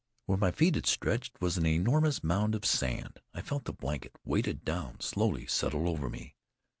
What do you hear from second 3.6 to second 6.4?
the blanket, weighted down, slowly settle over me.